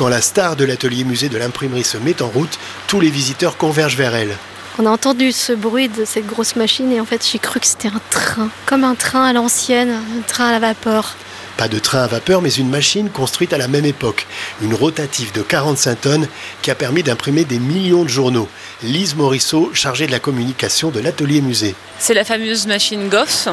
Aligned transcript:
Quand 0.00 0.08
la 0.08 0.22
star 0.22 0.56
de 0.56 0.64
l'atelier 0.64 1.04
musée 1.04 1.28
de 1.28 1.36
l'imprimerie 1.36 1.84
se 1.84 1.98
met 1.98 2.22
en 2.22 2.28
route, 2.28 2.58
tous 2.86 3.00
les 3.00 3.10
visiteurs 3.10 3.58
convergent 3.58 3.98
vers 3.98 4.14
elle. 4.14 4.34
On 4.78 4.86
a 4.86 4.90
entendu 4.90 5.30
ce 5.30 5.52
bruit 5.52 5.90
de 5.90 6.06
cette 6.06 6.24
grosse 6.24 6.56
machine 6.56 6.90
et 6.90 7.02
en 7.02 7.04
fait 7.04 7.22
j'ai 7.30 7.38
cru 7.38 7.60
que 7.60 7.66
c'était 7.66 7.88
un 7.88 8.00
train, 8.08 8.48
comme 8.64 8.82
un 8.82 8.94
train 8.94 9.24
à 9.24 9.34
l'ancienne, 9.34 9.90
un 9.90 10.22
train 10.22 10.46
à 10.46 10.52
la 10.52 10.58
vapeur. 10.58 11.16
Pas 11.58 11.68
de 11.68 11.78
train 11.78 11.98
à 11.98 12.06
vapeur, 12.06 12.40
mais 12.40 12.48
une 12.48 12.70
machine 12.70 13.10
construite 13.10 13.52
à 13.52 13.58
la 13.58 13.68
même 13.68 13.84
époque. 13.84 14.26
Une 14.62 14.72
rotative 14.72 15.32
de 15.32 15.42
45 15.42 16.00
tonnes 16.00 16.28
qui 16.62 16.70
a 16.70 16.74
permis 16.74 17.02
d'imprimer 17.02 17.44
des 17.44 17.58
millions 17.58 18.04
de 18.04 18.08
journaux. 18.08 18.48
Lise 18.82 19.14
Morisseau, 19.16 19.70
chargée 19.74 20.06
de 20.06 20.12
la 20.12 20.18
communication 20.18 20.88
de 20.88 21.00
l'atelier 21.00 21.42
musée. 21.42 21.74
C'est 21.98 22.14
la 22.14 22.24
fameuse 22.24 22.66
machine 22.66 23.10
Goff 23.10 23.48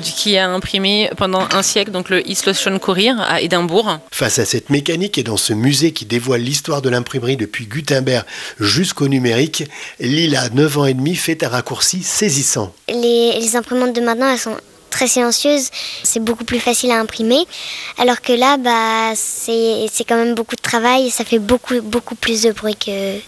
qui 0.00 0.36
a 0.36 0.48
imprimé 0.48 1.10
pendant 1.16 1.46
un 1.52 1.62
siècle 1.62 1.90
donc 1.90 2.10
le 2.10 2.26
East 2.28 2.46
Lothian 2.46 2.78
Courier 2.78 3.12
à 3.18 3.40
Édimbourg. 3.40 3.98
Face 4.10 4.38
à 4.38 4.44
cette 4.44 4.70
mécanique 4.70 5.18
et 5.18 5.22
dans 5.22 5.36
ce 5.36 5.52
musée 5.52 5.92
qui 5.92 6.04
dévoile 6.04 6.40
l'histoire 6.40 6.82
de 6.82 6.88
l'imprimerie 6.88 7.36
depuis 7.36 7.66
Gutenberg 7.66 8.24
jusqu'au 8.60 9.08
numérique, 9.08 9.64
Lila, 10.00 10.48
9 10.50 10.78
ans 10.78 10.84
et 10.86 10.94
demi, 10.94 11.14
fait 11.14 11.42
un 11.42 11.48
raccourci 11.48 12.02
saisissant. 12.02 12.72
Les, 12.88 13.38
les 13.40 13.56
imprimantes 13.56 13.94
de 13.94 14.00
maintenant, 14.00 14.30
elles 14.30 14.38
sont 14.38 14.56
très 14.94 15.08
silencieuse, 15.08 15.70
c'est 16.04 16.22
beaucoup 16.22 16.44
plus 16.44 16.60
facile 16.60 16.92
à 16.92 17.00
imprimer. 17.00 17.44
Alors 17.98 18.20
que 18.20 18.32
là, 18.32 18.56
bah, 18.58 19.14
c'est 19.16 20.04
quand 20.08 20.16
même 20.16 20.34
beaucoup 20.34 20.54
de 20.54 20.62
travail 20.62 21.08
et 21.08 21.10
ça 21.10 21.24
fait 21.24 21.40
beaucoup, 21.40 21.80
beaucoup 21.82 22.14
plus 22.14 22.42
de 22.42 22.52
bruit 22.52 22.76
que, 22.76 23.18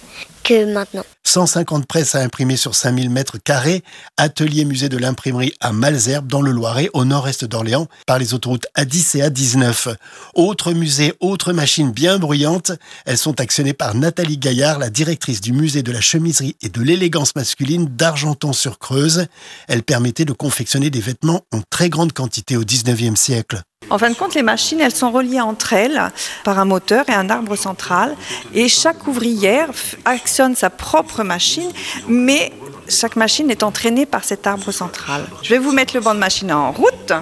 que 0.45 0.65
maintenant. 0.73 1.05
150 1.29 1.87
presses 1.87 2.15
à 2.15 2.21
imprimer 2.21 2.57
sur 2.57 2.75
5000 2.75 3.11
mètres 3.11 3.39
carrés, 3.39 3.83
atelier 4.17 4.65
musée 4.65 4.89
de 4.89 4.97
l'imprimerie 4.97 5.53
à 5.61 5.73
Malzerbe 5.73 6.27
dans 6.27 6.41
le 6.41 6.51
Loiret 6.51 6.89
au 6.93 7.05
nord-est 7.05 7.45
d'Orléans 7.45 7.89
par 8.07 8.19
les 8.19 8.33
autoroutes 8.33 8.67
A10 8.77 9.19
et 9.19 9.29
A19. 9.29 9.97
Autre 10.35 10.73
musée, 10.73 11.15
autre 11.21 11.53
machine 11.53 11.91
bien 11.91 12.19
bruyante, 12.19 12.73
elles 13.05 13.19
sont 13.19 13.41
actionnées 13.41 13.73
par 13.73 13.95
Nathalie 13.95 14.39
Gaillard, 14.39 14.79
la 14.79 14.91
directrice 14.91 15.41
du 15.41 15.53
musée 15.53 15.83
de 15.83 15.93
la 15.93 16.01
chemiserie 16.01 16.57
et 16.63 16.69
de 16.69 16.81
l'élégance 16.81 17.35
masculine 17.35 17.87
d'Argenton-sur-Creuse. 17.87 19.27
Elle 19.69 19.83
permettait 19.83 20.25
de 20.25 20.33
confectionner 20.33 20.91
des 20.91 21.01
vêtements 21.01 21.43
en 21.53 21.61
très 21.69 21.91
grande 21.91 22.13
quantité 22.13 22.57
au 22.57 22.65
19e 22.65 23.17
siècle. 23.17 23.63
En 23.89 23.99
fin 23.99 24.11
de 24.11 24.17
compte, 24.17 24.35
les 24.35 24.43
machines, 24.43 24.81
elles 24.81 24.95
sont 24.95 25.13
reliées 25.13 25.41
entre 25.41 25.73
elles 25.73 26.11
par 26.45 26.59
un 26.59 26.65
moteur 26.65 27.09
et 27.09 27.13
un 27.13 27.31
arbre 27.31 27.55
central. 27.55 28.17
Et 28.53 28.69
chaque 28.69 29.07
ouvrière 29.07 29.71
actionne 30.05 30.57
sa 30.57 30.71
propre 30.71 31.23
machine, 31.23 31.71
mais 32.09 32.53
chaque 32.89 33.17
machine 33.17 33.49
est 33.51 33.63
entraînée 33.63 34.05
par 34.05 34.25
cet 34.25 34.47
arbre 34.47 34.73
central. 34.73 35.25
Je 35.43 35.51
vais 35.51 35.59
vous 35.59 35.73
mettre 35.73 35.95
le 35.95 36.01
banc 36.01 36.15
de 36.15 36.19
machine 36.19 36.53
en 36.53 36.73
route. 36.73 37.13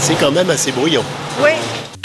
C'est 0.00 0.16
quand 0.16 0.32
même 0.32 0.50
assez 0.50 0.72
bruyant. 0.72 1.04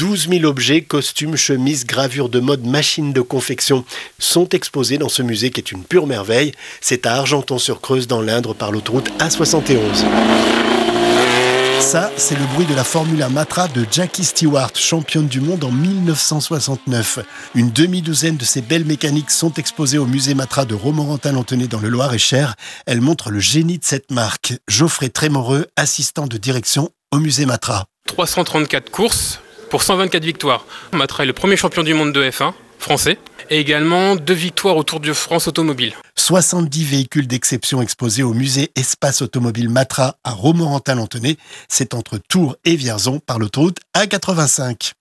Oui. 0.01 0.07
12 0.07 0.29
000 0.29 0.45
objets, 0.45 0.81
costumes, 0.81 1.35
chemises, 1.35 1.85
gravures 1.85 2.29
de 2.29 2.39
mode, 2.39 2.65
machines 2.65 3.13
de 3.13 3.21
confection 3.21 3.85
sont 4.19 4.49
exposés 4.49 4.97
dans 4.97 5.09
ce 5.09 5.21
musée 5.21 5.51
qui 5.51 5.59
est 5.59 5.71
une 5.71 5.83
pure 5.83 6.07
merveille. 6.07 6.51
C'est 6.81 7.05
à 7.05 7.15
Argenton-sur-Creuse 7.15 8.07
dans 8.07 8.21
l'Indre 8.21 8.53
par 8.53 8.71
l'autoroute 8.71 9.09
A71. 9.19 9.79
Ça, 11.79 12.11
c'est 12.15 12.37
le 12.37 12.45
bruit 12.53 12.65
de 12.65 12.75
la 12.75 12.83
Formule 12.83 13.21
1 13.21 13.29
Matra 13.29 13.67
de 13.67 13.85
Jackie 13.91 14.23
Stewart, 14.23 14.71
championne 14.75 15.27
du 15.27 15.41
monde 15.41 15.63
en 15.63 15.71
1969. 15.71 17.19
Une 17.55 17.71
demi-douzaine 17.71 18.37
de 18.37 18.45
ces 18.45 18.61
belles 18.61 18.85
mécaniques 18.85 19.31
sont 19.31 19.53
exposées 19.53 19.97
au 19.97 20.05
musée 20.05 20.33
Matra 20.33 20.65
de 20.65 20.75
Romorantin-Lanthenay 20.75 21.67
dans 21.67 21.79
le 21.79 21.89
Loir-et-Cher. 21.89 22.55
Elles 22.85 23.01
montrent 23.01 23.29
le 23.29 23.39
génie 23.39 23.77
de 23.77 23.85
cette 23.85 24.11
marque. 24.11 24.53
Geoffrey 24.67 25.09
Trémoreux, 25.09 25.67
assistant 25.75 26.27
de 26.27 26.37
direction 26.37 26.89
au 27.11 27.17
musée 27.17 27.45
Matra. 27.45 27.85
334 28.07 28.89
courses, 28.89 29.39
pour 29.71 29.81
124 29.83 30.23
victoires. 30.23 30.65
Matra 30.91 31.23
est 31.23 31.25
le 31.25 31.33
premier 31.33 31.55
champion 31.55 31.81
du 31.81 31.93
monde 31.93 32.11
de 32.11 32.21
F1 32.21 32.53
français 32.77 33.17
et 33.49 33.59
également 33.59 34.15
deux 34.15 34.33
victoires 34.33 34.75
au 34.75 34.83
Tour 34.83 34.99
de 34.99 35.13
France 35.13 35.47
automobile. 35.47 35.93
70 36.15 36.83
véhicules 36.83 37.27
d'exception 37.27 37.81
exposés 37.81 38.21
au 38.21 38.33
musée 38.33 38.71
Espace 38.75 39.21
Automobile 39.21 39.69
Matra 39.69 40.17
à 40.23 40.31
Romorantin-Lanthenay. 40.31 41.37
C'est 41.69 41.93
entre 41.93 42.17
Tours 42.17 42.57
et 42.65 42.75
Vierzon 42.75 43.19
par 43.19 43.39
l'autoroute 43.39 43.77
A85. 43.95 44.91